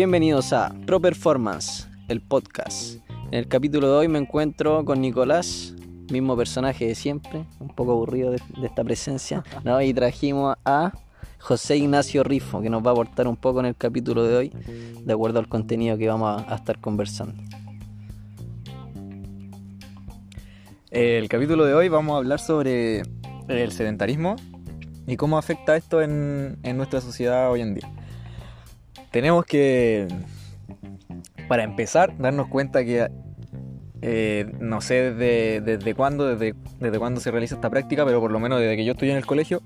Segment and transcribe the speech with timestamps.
[0.00, 3.06] Bienvenidos a Pro Performance, el podcast.
[3.30, 5.74] En el capítulo de hoy me encuentro con Nicolás,
[6.10, 9.78] mismo personaje de siempre, un poco aburrido de, esta presencia, ¿no?
[9.82, 10.94] y trajimos a
[11.38, 14.52] José Ignacio Rifo, que nos va a aportar un poco en el capítulo de hoy,
[15.04, 17.34] de acuerdo al contenido que vamos a, estar conversando.
[20.90, 23.02] El capítulo de hoy vamos a hablar sobre
[23.48, 24.36] el sedentarismo
[25.06, 27.99] y cómo afecta esto en, nuestra sociedad hoy en día.
[29.10, 30.06] Tenemos que,
[31.48, 33.08] para empezar, darnos cuenta que
[34.02, 38.30] eh, no sé desde, desde cuándo, desde, desde cuándo se realiza esta práctica, pero por
[38.30, 39.62] lo menos desde que yo estoy en el colegio,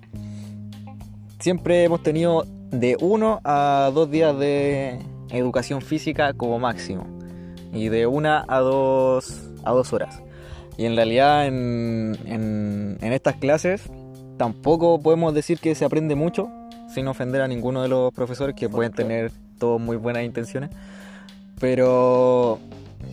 [1.41, 4.99] siempre hemos tenido de uno a dos días de
[5.31, 7.07] educación física como máximo.
[7.73, 10.23] Y de una a dos, a dos horas.
[10.77, 13.91] Y en realidad en, en estas clases
[14.37, 16.51] tampoco podemos decir que se aprende mucho,
[16.95, 20.71] sin ofender a ninguno de los profesores que pueden tener todos muy buenas intenciones.
[21.61, 22.61] Pero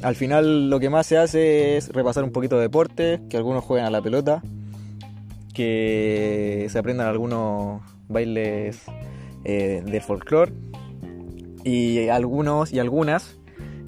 [0.02, 3.64] al final lo que más se hace es repasar un poquito de deporte, que algunos
[3.64, 4.42] jueguen a la pelota,
[5.54, 8.84] que se aprendan algunos bailes
[9.44, 10.54] eh, de folclore
[11.64, 13.38] y algunos y algunas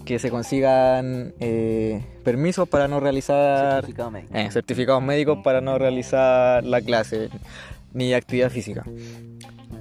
[0.05, 3.85] que se consigan eh, permisos para no realizar
[4.33, 7.29] eh, certificados médicos para no realizar la clase
[7.93, 8.83] ni actividad física.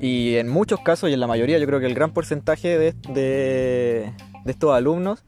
[0.03, 2.93] Y en muchos casos, y en la mayoría, yo creo que el gran porcentaje de,
[3.15, 4.13] de,
[4.45, 5.25] estos alumnos,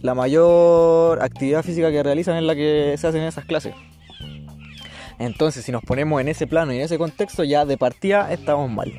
[0.00, 3.74] la mayor actividad física que realizan es la que se hace en esas clases.
[5.18, 8.70] Entonces, si nos ponemos en ese plano y en ese contexto, ya de partida estamos
[8.70, 8.92] mal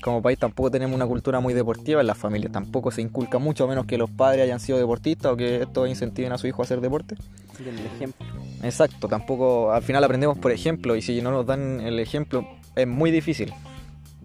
[0.00, 3.64] como país tampoco tenemos una cultura muy deportiva en las familias, tampoco se inculca mucho,
[3.64, 6.62] a menos que los padres hayan sido deportistas o que estos incentiven a su hijo
[6.62, 7.16] a hacer deporte.
[7.58, 8.26] el ejemplo.
[8.62, 12.86] Exacto, tampoco, al final aprendemos por ejemplo y si no nos dan el ejemplo es
[12.86, 13.52] muy difícil,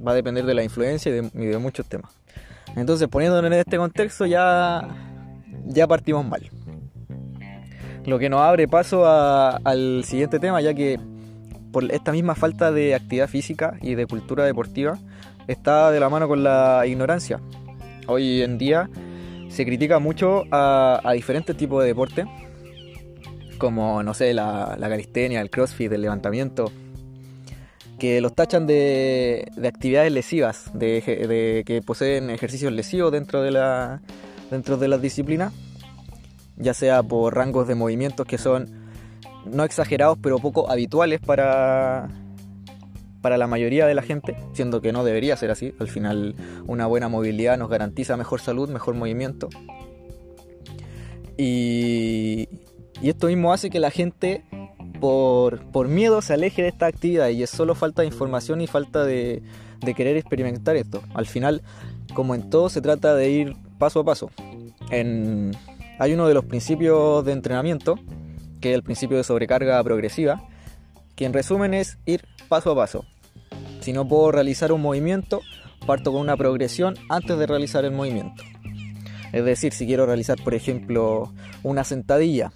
[0.05, 2.11] va a depender de la influencia y de, muchos temas.
[2.75, 4.87] Entonces poniéndonos en este contexto ya,
[5.65, 6.49] ya partimos mal.
[8.05, 10.99] Lo que nos abre paso al siguiente tema, ya que
[11.71, 14.99] por esta misma falta de actividad física y de cultura deportiva,
[15.47, 17.39] está de la mano con la ignorancia.
[18.07, 18.89] Hoy en día
[19.49, 22.25] se critica mucho a, diferentes tipos de deporte,
[23.57, 26.71] como, no sé, la, la calistenia, el crossfit, el levantamiento,
[28.03, 34.01] que los tachan de, actividades lesivas, de, que poseen ejercicios lesivos dentro de, la,
[34.51, 35.53] dentro de las disciplinas,
[36.57, 38.67] ya sea por rangos de movimientos que son
[39.45, 42.09] no exagerados, pero poco habituales para,
[43.21, 45.73] para la mayoría de la gente, siendo que no debería ser así.
[45.79, 46.35] Al final
[46.67, 49.47] una buena movilidad nos garantiza mejor salud, mejor movimiento.
[51.37, 52.49] Y,
[53.01, 54.43] esto mismo hace que la gente
[55.03, 59.03] por, miedo se aleje de esta actividad y es solo falta de información y falta
[59.03, 59.43] de,
[59.97, 61.03] querer experimentar esto.
[61.13, 61.61] Al final,
[62.13, 64.31] como en todo, se trata de ir paso a paso.
[64.89, 67.99] Hay uno de los principios de entrenamiento,
[68.61, 70.47] que es el principio de sobrecarga progresiva,
[71.17, 73.03] que en resumen es ir paso a paso.
[73.81, 75.41] Si no puedo realizar un movimiento,
[75.85, 78.41] parto con una progresión antes de realizar el movimiento.
[79.33, 82.53] Es decir, si quiero realizar, por ejemplo, una sentadilla,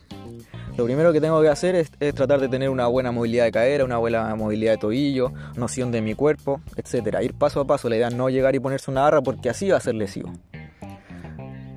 [0.77, 3.83] lo primero que tengo que hacer es, tratar de tener una buena movilidad de cadera,
[3.83, 7.17] una buena movilidad de tobillo, noción de mi cuerpo, etc.
[7.23, 9.69] Ir paso a paso, la idea es no llegar y ponerse una barra porque así
[9.69, 10.31] va a ser lesivo.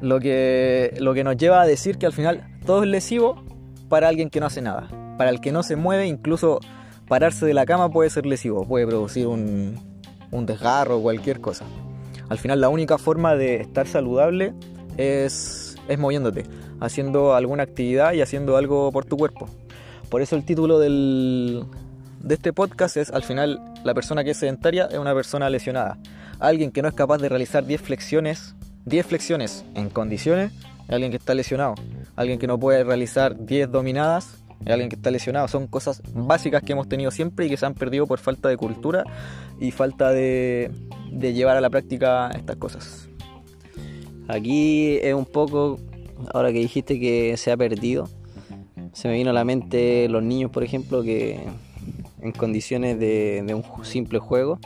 [0.03, 3.43] Lo que, lo que nos lleva a decir que al final todo es lesivo
[3.89, 4.89] para alguien que no hace nada.
[5.17, 6.61] Para el que no se mueve, incluso
[7.09, 9.81] pararse de la cama puede ser lesivo, puede producir un,
[10.31, 11.65] desgarro o cualquier cosa.
[12.29, 14.53] Al final la única forma de estar saludable
[14.99, 16.45] es, es moviéndote,
[16.81, 19.49] haciendo alguna actividad y haciendo algo por tu cuerpo.
[20.09, 21.65] Por eso el título de
[22.29, 25.99] este podcast es al final la persona que es sedentaria es una persona lesionada.
[26.39, 28.55] Alguien que no es capaz de realizar 10 flexiones,
[28.87, 30.53] 10 flexiones en condiciones,
[30.89, 31.75] es alguien que está lesionado.
[32.17, 35.49] Alguien que no puede realizar 10 dominadas es alguien que está lesionado.
[35.49, 38.57] Son cosas básicas que hemos tenido siempre y que se han perdido por falta de
[38.57, 39.05] cultura
[39.59, 40.71] y falta de,
[41.11, 43.09] llevar a la práctica estas cosas.
[44.29, 45.79] Aquí es un poco,
[46.33, 48.09] ahora que dijiste que se ha perdido,
[48.93, 51.41] se me vino a la mente los niños, por ejemplo, que
[52.21, 54.59] en condiciones de, un simple juego,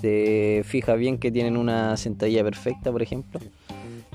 [0.00, 3.40] te fijas bien que tienen una sentadilla perfecta, por ejemplo,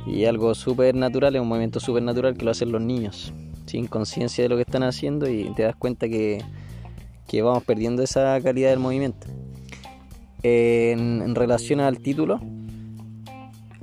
[0.07, 3.34] y algo súper natural, es un movimiento súper natural que lo hacen los niños
[3.66, 6.44] sin conciencia de lo que están haciendo y te das cuenta que,
[7.42, 9.28] vamos perdiendo esa calidad del movimiento.
[10.44, 12.40] En, relación al título,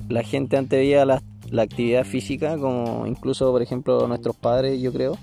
[0.09, 1.05] la gente antes veía
[1.53, 5.19] la, actividad física como incluso, por ejemplo, nuestros padres, yo creo,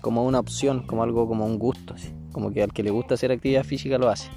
[0.00, 1.94] como una opción, como algo como un gusto,
[2.32, 4.30] como que al que le gusta hacer actividad física lo hace.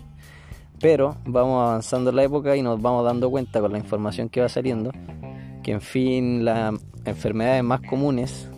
[0.79, 4.41] Pero vamos avanzando en la época y nos vamos dando cuenta con la información que
[4.41, 4.91] va saliendo
[5.67, 8.49] que en fin las enfermedades más comunes,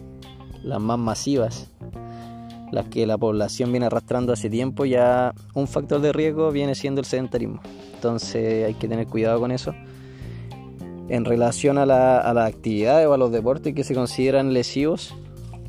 [0.62, 1.72] las más masivas,
[2.72, 7.02] las que la población viene arrastrando hace tiempo, ya un factor de riesgo viene siendo
[7.02, 7.62] el sedentarismo.
[7.96, 9.74] Entonces hay que tener cuidado con eso.
[11.10, 15.16] En relación a, la, a las actividades o a los deportes que se consideran lesivos,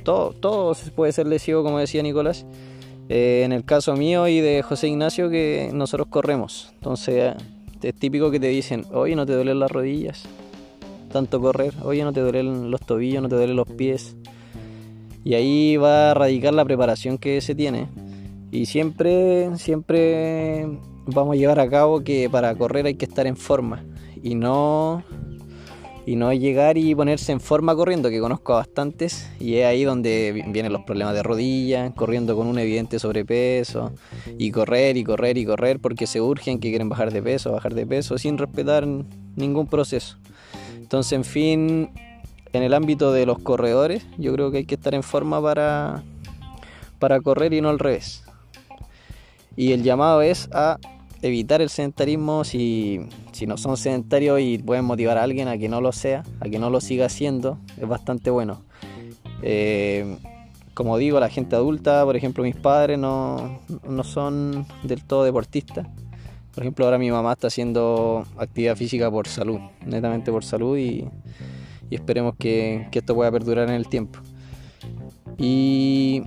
[0.04, 2.46] todo, todo puede ser lesivo, como decía Nicolás.
[3.08, 6.70] Eh, en el caso mío y de José Ignacio, que nosotros corremos.
[6.74, 7.34] Entonces
[7.82, 10.28] es típico que te dicen, oye, no te duelen las rodillas,
[11.10, 14.16] tanto correr, oye, no te duelen los tobillos, no te duelen los pies.
[15.24, 17.88] Y ahí va a radicar la preparación que se tiene.
[18.52, 20.68] Y siempre, siempre
[21.06, 23.84] vamos a llevar a cabo que para correr hay que estar en forma
[24.22, 25.04] y no
[26.06, 29.84] y no llegar y ponerse en forma corriendo, que conozco a bastantes, y es ahí
[29.84, 33.92] donde vienen los problemas de rodillas, corriendo con un evidente sobrepeso,
[34.38, 37.74] y correr y correr y correr porque se urgen que quieren bajar de peso, bajar
[37.74, 38.86] de peso, sin respetar
[39.36, 40.16] ningún proceso.
[40.76, 41.90] Entonces, en fin,
[42.52, 46.02] en el ámbito de los corredores, yo creo que hay que estar en forma para,
[46.98, 48.24] para correr y no al revés.
[49.54, 50.78] Y el llamado es a
[51.22, 53.00] evitar el sedentarismo si,
[53.46, 56.58] no son sedentarios y pueden motivar a alguien a que no lo sea, a que
[56.58, 58.62] no lo siga haciendo, es bastante bueno.
[59.42, 60.16] Eh,
[60.74, 63.60] como digo, la gente adulta, por ejemplo mis padres no,
[64.04, 65.86] son del todo deportistas.
[66.54, 71.08] Por ejemplo, ahora mi mamá está haciendo actividad física por salud, netamente por salud y,
[71.90, 74.20] esperemos que, que esto pueda perdurar en el tiempo.
[75.38, 76.22] Y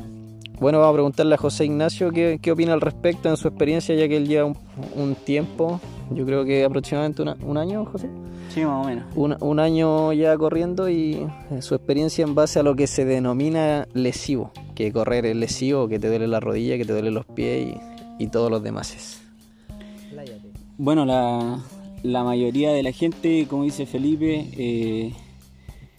[0.60, 4.08] bueno, vamos a preguntarle a José Ignacio qué, opina al respecto en su experiencia, ya
[4.08, 4.54] que él lleva
[4.96, 5.80] un, tiempo,
[6.12, 8.10] yo creo que aproximadamente un año, José.
[8.54, 9.06] Sí, más o menos.
[9.42, 11.26] Un, año ya corriendo y
[11.60, 15.98] su experiencia en base a lo que se denomina lesivo, que correr es lesivo, que
[15.98, 17.76] te duele la rodilla, que te duele los pies
[18.20, 19.22] y, todos los demás.
[20.78, 25.14] Bueno, la, mayoría de la gente, como dice Felipe, eh,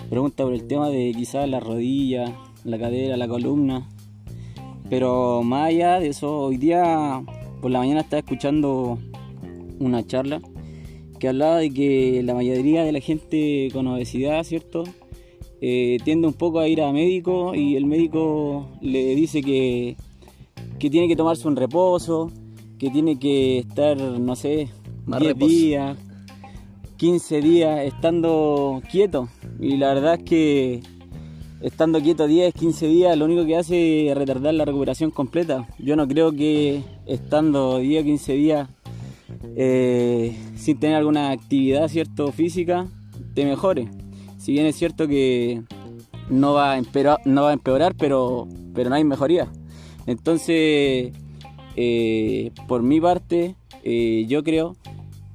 [0.08, 2.32] pregunta por el tema de quizás la rodilla,
[2.64, 3.88] la cadera, la columna.
[4.88, 7.22] Pero más allá de eso, hoy día
[7.60, 8.98] por la mañana estaba escuchando
[9.78, 10.40] una charla
[11.18, 14.84] que hablaba de que la mayoría de la gente con obesidad, ¿cierto?
[15.60, 19.96] Eh, tiende un poco a ir a médico y el médico le dice que,
[20.78, 22.30] que tiene que tomarse un reposo,
[22.78, 24.68] que tiene que estar, no sé,
[25.06, 25.96] Más 10 días,
[26.98, 29.28] 15 días estando quieto.
[29.58, 30.82] Y la verdad es que
[31.64, 35.66] estando quieto 10, 15 días, lo único que hace es retardar la recuperación completa.
[35.78, 38.68] Yo no creo que estando 10, 15 días
[39.56, 42.86] eh, sin tener alguna actividad cierto física
[43.34, 43.88] te mejore.
[44.36, 45.62] Si bien es cierto que
[46.28, 49.48] no va a empeorar, no va a empeorar pero, pero no hay mejoría.
[50.06, 51.12] Entonces,
[51.76, 54.76] eh, por mi parte, eh, yo creo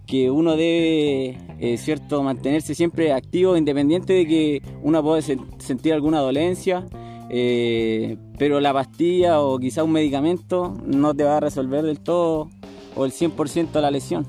[0.09, 5.21] que uno debe, eh, cierto, mantenerse siempre activo, independiente de que uno pueda
[5.59, 6.83] sentir alguna dolencia,
[7.29, 12.49] eh, pero la pastilla o quizá un medicamento no te va a resolver del todo
[12.95, 14.25] o el 100% la lesión,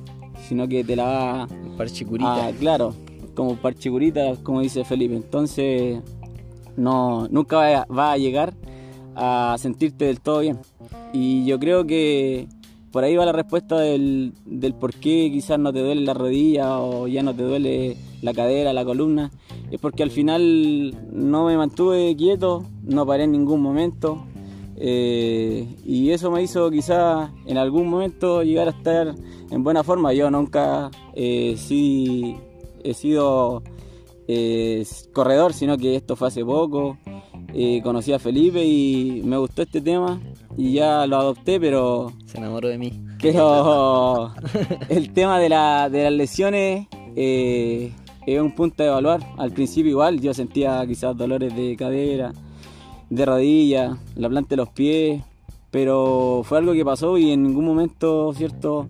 [0.47, 1.49] sino que te la va
[1.79, 2.53] parchicurita.
[2.59, 2.94] claro,
[3.35, 5.17] como parchicurita, como dice Felipe.
[5.17, 6.03] Entonces,
[6.76, 8.53] no, nunca va va a llegar
[9.17, 10.59] a sentirte del todo bien.
[11.15, 12.49] Y yo creo que
[12.92, 16.80] por ahí va la respuesta del, del por qué quizás no te duele la rodilla
[16.80, 19.30] o ya no te duele la cadera, la columna.
[19.70, 24.25] Es porque al final no me mantuve quieto, no paré en ningún momento.
[24.76, 29.14] Eh, y eso me hizo quizás en algún momento llegar a estar
[29.50, 30.12] en buena forma.
[30.12, 32.37] Yo nunca eh, sí,
[32.82, 33.62] he sido
[34.26, 36.99] eh, corredor, sino que esto fue hace poco.
[37.82, 40.20] conocí a Felipe y me gustó este tema
[40.61, 42.12] y ya lo adopté, pero...
[42.26, 42.93] Se enamoró de mí.
[43.23, 44.31] Pero
[44.90, 46.87] el tema de, la, de las lesiones
[47.17, 47.90] eh,
[48.26, 49.21] es un punto a evaluar.
[49.38, 52.35] Al principio igual yo sentía quizás dolores de cadera,
[53.09, 55.23] de rodilla, la planta de los pies,
[55.71, 58.87] pero fue algo que pasó y en ningún momento, ¿cierto?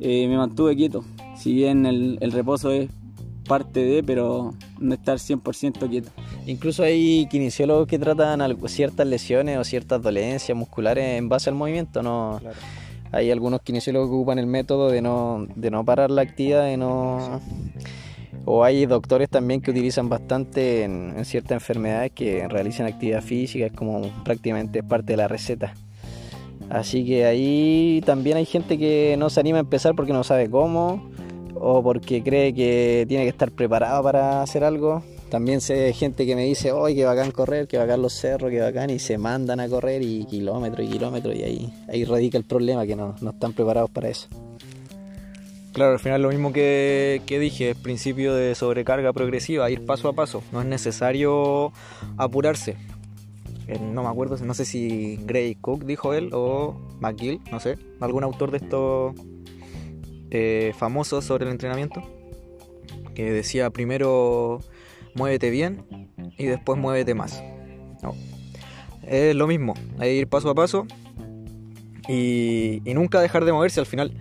[0.00, 1.04] Eh, me mantuve quieto.
[1.36, 2.90] Si bien el, el reposo es
[3.44, 6.10] parte de, pero no estar 100% quieto.
[6.46, 12.02] Incluso hay kinesiólogos que tratan ciertas lesiones o ciertas dolencias musculares en base al movimiento,
[12.02, 12.40] ¿no?
[13.12, 16.76] Hay algunos kinesiólogos que ocupan el método de no, de no parar la actividad, de
[16.76, 17.40] no...
[18.46, 23.66] O hay doctores también que utilizan bastante en, en ciertas enfermedades que realizan actividad física,
[23.66, 25.72] es como prácticamente parte de la receta.
[26.68, 30.50] Así que ahí también hay gente que no se anima a empezar porque no sabe
[30.50, 31.13] cómo
[31.54, 35.02] o porque cree que tiene que estar preparado para hacer algo.
[35.30, 38.60] También sé gente que me dice, hoy que bacán correr, que bacán los cerros, que
[38.60, 42.86] bacán, y se mandan a correr y kilómetros y kilómetros, y ahí, radica el problema,
[42.86, 44.28] que no, están preparados para eso.
[45.72, 50.12] Claro, al final lo mismo que, dije, es principio de sobrecarga progresiva, ir paso a
[50.12, 50.40] paso.
[50.52, 51.72] No es necesario
[52.16, 52.76] apurarse.
[53.92, 58.22] No me acuerdo, no sé si Gray Cook dijo él o McGill, no sé, algún
[58.22, 59.14] autor de estos
[60.76, 62.02] famosos sobre el entrenamiento,
[63.14, 64.60] que decía primero
[65.14, 65.84] muévete bien
[66.36, 67.42] y después muévete más.
[68.02, 68.14] No.
[69.06, 70.86] Es lo mismo, hay que ir paso a paso
[72.08, 74.12] y, y nunca dejar de moverse al final.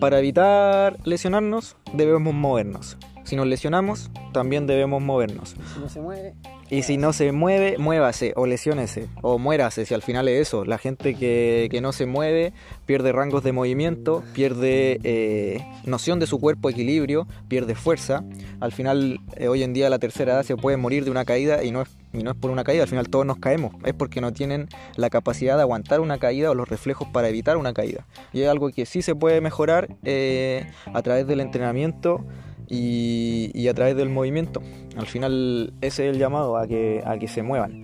[0.00, 2.96] Para evitar lesionarnos debemos movernos.
[3.24, 5.56] Si nos lesionamos, también debemos movernos.
[5.74, 6.34] Si no se mueve,
[6.70, 10.64] Y si no se mueve, muévase o lesiónese o muérase, si al final es eso.
[10.64, 12.52] La gente que, que no se mueve
[12.86, 18.22] pierde rangos de movimiento, pierde eh, noción de su cuerpo, equilibrio, pierde fuerza.
[18.60, 21.64] Al final, eh, hoy en día, la tercera edad se puede morir de una caída
[21.64, 23.74] y no, es, y no es por una caída, al final todos nos caemos.
[23.84, 27.56] Es porque no tienen la capacidad de aguantar una caída o los reflejos para evitar
[27.56, 28.06] una caída.
[28.32, 32.24] Y es algo que sí se puede mejorar eh, a través del entrenamiento
[32.70, 34.62] y, y a través del movimiento.
[34.96, 37.82] Al final ese es el llamado a que, a que se muevan.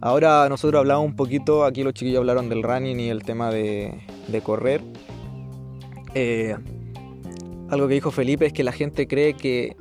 [0.00, 3.94] Ahora nosotros hablamos un poquito, aquí los chiquillos hablaron del running y el tema de,
[4.28, 4.82] de correr.
[6.14, 6.54] Eh,
[7.70, 9.74] algo que dijo Felipe es que la gente cree que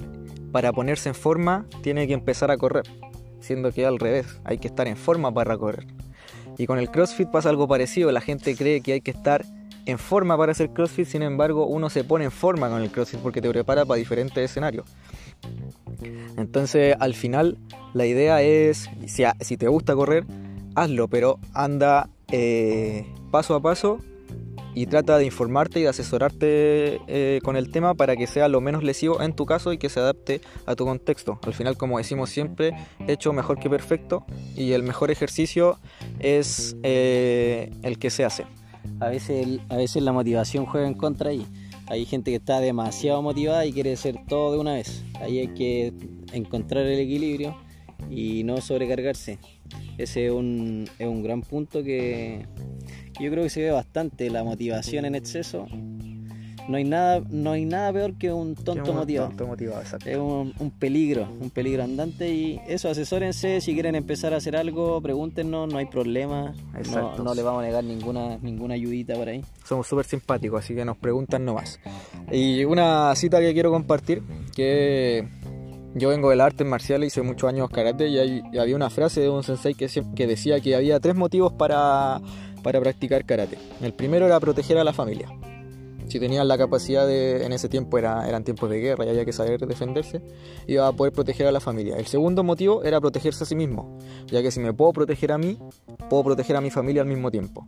[0.51, 2.85] para ponerse en forma tiene que empezar a correr,
[3.41, 5.85] siendo que al revés, hay que estar en forma para correr.
[6.57, 9.45] Y con el CrossFit pasa algo parecido, la gente cree que hay que estar
[9.85, 13.19] en forma para hacer CrossFit, sin embargo uno se pone en forma con el CrossFit
[13.19, 14.85] porque te prepara para diferentes escenarios.
[16.37, 17.57] Entonces al final
[17.93, 20.25] la idea es, si, te gusta correr,
[20.75, 23.99] hazlo, pero anda eh, paso a paso
[24.75, 28.59] y trata de informarte y de asesorarte eh, con el tema para que sea lo
[28.59, 31.39] menos lesivo en tu caso y que se adapte a tu contexto.
[31.43, 32.73] Al final, como decimos siempre,
[33.07, 34.25] hecho mejor que perfecto
[34.55, 35.79] y el mejor ejercicio
[36.19, 38.45] es eh, el que se hace.
[38.99, 41.45] A veces, a veces la motivación juega en contra ahí.
[41.87, 45.03] Hay gente que está demasiado motivada y quiere hacer todo de una vez.
[45.21, 45.93] Ahí hay que
[46.33, 47.55] encontrar el equilibrio
[48.09, 49.37] y no sobrecargarse.
[49.97, 52.45] Ese es un, es un gran punto que
[53.19, 54.29] yo creo que se ve bastante.
[54.29, 55.67] La motivación en exceso.
[56.67, 59.27] No hay nada, no hay nada peor que un tonto Un motivado.
[59.29, 60.09] tonto motivado, exacto.
[60.09, 64.55] Es un, un peligro, un peligro andante y eso, asesórense, si quieren empezar a hacer
[64.57, 67.23] algo, pregúntenos, no hay problema, no, Exacto.
[67.23, 69.43] no le vamos a negar ninguna, ninguna ayudita por ahí.
[69.63, 71.79] Somos súper simpáticos, así que nos preguntan nomás.
[72.31, 74.23] Y una cita que quiero compartir,
[74.55, 75.27] que
[75.93, 78.89] yo vengo de las artes marciales, hice muchos años karate y, hay- y había una
[78.89, 82.19] frase de un sensei que, que decía que había tres motivos para,
[82.63, 83.57] para practicar karate.
[83.83, 85.29] El primero era proteger a la familia.
[86.07, 89.25] Si tenían la capacidad de, en ese tiempo era, eran tiempos de guerra y había
[89.25, 90.21] que saber defenderse,
[90.67, 91.97] iba a poder proteger a la familia.
[91.97, 93.97] El segundo motivo era protegerse a sí mismo,
[94.27, 95.57] ya que si me puedo proteger a mí,
[96.09, 97.67] puedo proteger a mi familia al mismo tiempo.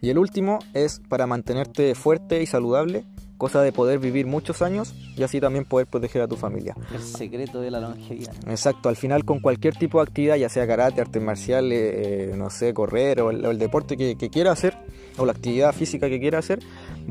[0.00, 3.04] Y el último es para mantenerte fuerte y saludable,
[3.40, 6.76] cosa de poder vivir muchos años y así también poder proteger a tu familia.
[6.94, 8.32] El secreto de la longevidad.
[8.48, 12.50] Exacto, al final con cualquier tipo de actividad, ya sea karate, artes marciales, eh, no
[12.50, 14.76] sé, correr o el, o el deporte que, que quiera hacer,
[15.18, 16.60] o la actividad física que quiera hacer,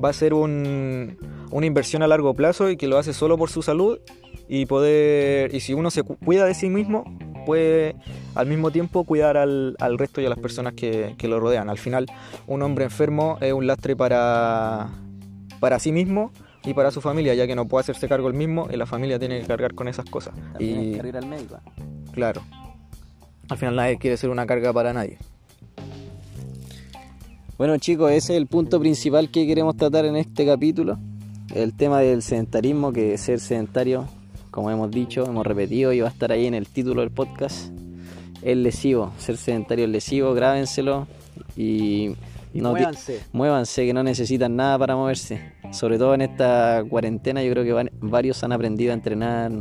[0.01, 1.17] va a ser un-
[1.51, 3.97] una inversión a largo plazo y que lo hace solo por su salud
[4.47, 7.03] y poder, y si uno se cu- cuida de sí mismo,
[7.45, 7.95] puede
[8.35, 11.69] al mismo tiempo cuidar al, al resto y a las personas que, que lo rodean.
[11.69, 12.05] Al final,
[12.47, 14.89] un hombre enfermo es un lastre para,
[15.59, 16.31] para sí mismo
[16.63, 19.19] y para su familia, ya que no puede hacerse cargo el mismo y la familia
[19.19, 20.33] tiene que cargar con esas cosas.
[20.53, 21.59] También hay Y que ir al médico.
[22.11, 22.41] claro,
[23.49, 25.17] al final nadie quiere ser una carga para nadie.
[27.57, 30.97] Bueno chicos, ese es el punto principal que queremos tratar en este capítulo.
[31.53, 34.07] El tema del sedentarismo, que ser sedentario,
[34.51, 37.71] como hemos dicho, hemos repetido y va a estar ahí en el título del podcast,
[38.41, 39.11] es lesivo.
[39.17, 41.07] Ser sedentario es lesivo, grábenselo
[41.57, 42.15] y,
[42.53, 42.83] no ti-
[43.31, 45.53] muévanse, que no necesitan nada para moverse.
[45.71, 49.51] Sobre todo en esta cuarentena, yo creo que van- varios han aprendido a entrenar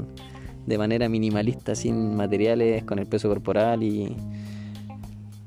[0.67, 4.15] de manera minimalista, sin materiales, con el peso corporal y,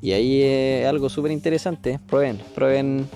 [0.01, 1.99] y ahí es algo súper interesante.
[2.07, 3.07] Prueben, prueben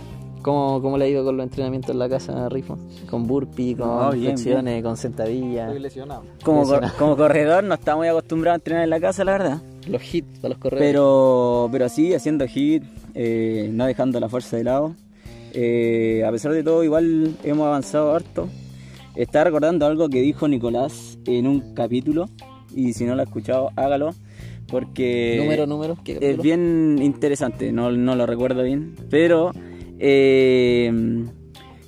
[0.44, 2.78] cómo, cómo le ha ido con los entrenamientos en la casa, Rifo.
[3.10, 5.74] Con burpee, con No, bien, flexiones, con sentadillas.
[5.80, 6.24] lesionado.
[6.44, 6.98] Como, cor- Lesionado.
[7.00, 9.62] como corredor no está muy acostumbrado a entrenar en la casa, la verdad.
[9.88, 10.88] Los hits para los corredores.
[10.92, 12.84] Pero, pero sí, haciendo hit,
[13.16, 14.96] eh, no dejando la fuerza de lado.
[15.54, 18.50] Eh, a pesar de todo, igual hemos avanzado harto.
[19.16, 22.30] Estaba recordando algo que dijo Nicolás en un capítulo.
[22.76, 24.14] Y si no lo ha escuchado, hágalo.
[24.68, 25.98] Porque número, número.
[26.04, 28.96] ¿qué es bien interesante, no, no lo recuerdo bien.
[29.10, 29.52] Pero
[30.00, 30.92] eh,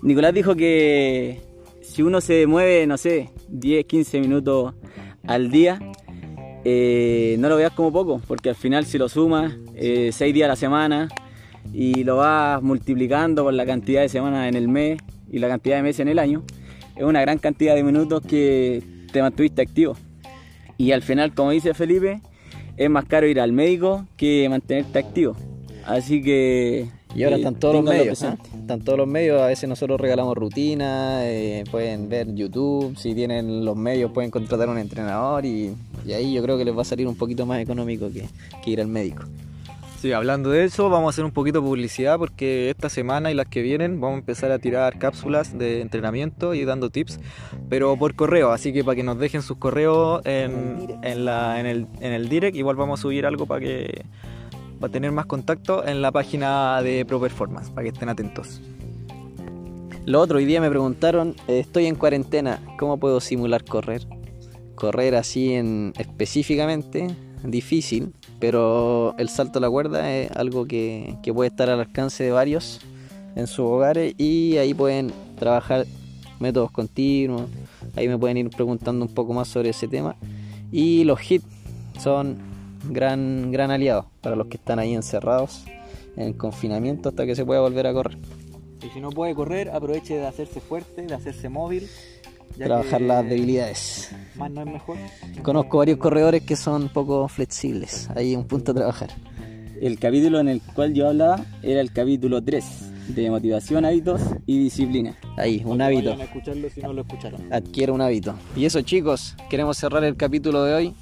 [0.02, 1.42] Nicolás dijo que
[1.82, 4.76] si uno se mueve, no sé, 10, 15 minutos
[5.26, 5.80] al día,
[6.64, 10.50] eh, no lo veas como poco, porque al final si lo sumas 6 días a
[10.50, 11.08] la semana
[11.74, 15.00] y lo vas multiplicando por la cantidad de semanas en el mes
[15.30, 16.44] y la cantidad de meses en el año,
[16.96, 19.96] es una gran cantidad de minutos que te mantuviste activo.
[20.78, 22.22] Y al final, como dice Felipe,
[22.78, 25.36] es más caro ir al médico que mantenerte activo.
[25.86, 26.88] Así que...
[27.18, 28.38] Y ahora están todos los medios, ¿eh?
[28.60, 33.66] están todos los medios, a veces nosotros regalamos rutinas, eh, pueden ver YouTube, si tienen
[33.66, 35.74] los medios pueden contratar un entrenador y,
[36.14, 38.30] ahí yo creo que les va a salir un poquito más económico que,
[38.64, 39.24] que ir al médico.
[40.00, 43.34] Sí, hablando de eso, vamos a hacer un poquito de publicidad porque esta semana y
[43.34, 47.20] las que vienen vamos a empezar a tirar cápsulas de entrenamiento y dando tips,
[47.68, 51.88] pero por correo, así que para que nos dejen sus correos en, la, en, el,
[52.00, 54.06] en el direct, igual vamos a subir algo para que
[54.80, 58.62] para tener más contacto en la página de Pro Performance, para que estén atentos.
[60.06, 64.08] Lo otro, hoy día me preguntaron, eh, estoy en cuarentena, ¿cómo puedo simular correr?
[64.76, 67.08] Correr así en específicamente,
[67.44, 72.32] difícil, pero el salto a la cuerda es algo que, puede estar al alcance de
[72.32, 72.80] varios
[73.36, 75.86] en sus hogares y ahí pueden trabajar
[76.40, 77.50] métodos continuos,
[77.96, 80.16] ahí me pueden ir preguntando un poco más sobre ese tema.
[80.72, 81.46] Y los hits
[82.00, 82.38] son
[82.90, 85.66] gran, gran aliados para los que están ahí encerrados
[86.16, 88.18] en el confinamiento hasta que se pueda volver a correr.
[88.86, 91.88] Y si no puede correr, aproveche de hacerse fuerte, de hacerse móvil
[92.58, 94.12] trabajar las debilidades.
[94.36, 94.98] Más no es mejor.
[95.42, 99.10] Conozco varios corredores que son poco flexibles, ahí un punto a trabajar.
[99.80, 102.66] El capítulo en el cual yo hablaba era el capítulo 3
[103.10, 105.16] de motivación, hábitos y disciplina.
[105.38, 106.14] Ahí, un hábito.
[106.14, 107.54] A escucharlo si no lo escucharon.
[107.54, 108.36] Adquiere un hábito.
[108.56, 110.96] Y eso chicos, queremos cerrar el capítulo de hoy.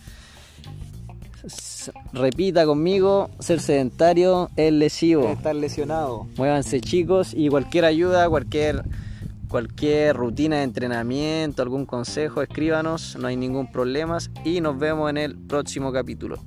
[2.13, 5.29] Repita conmigo, ser sedentario es lesivo.
[5.29, 6.27] Estar lesionado.
[6.37, 8.83] Muévanse chicos y cualquier ayuda, cualquier
[9.47, 15.17] cualquier rutina de entrenamiento, algún consejo, escríbanos, no hay ningún problema y nos vemos en
[15.17, 16.39] el próximo capítulo.